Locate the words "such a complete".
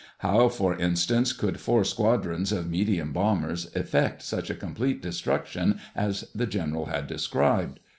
4.23-4.99